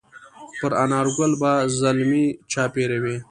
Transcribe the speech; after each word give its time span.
پر 0.59 0.71
انارګل 0.83 1.31
به 1.41 1.51
زلمي 1.79 2.25
چاپېروي 2.51 3.15